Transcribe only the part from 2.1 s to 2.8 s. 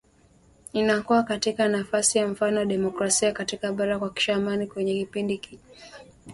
ya mfano wa